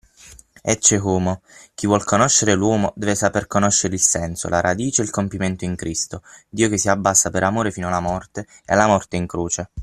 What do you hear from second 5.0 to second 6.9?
e il compimento in Cristo, Dio che si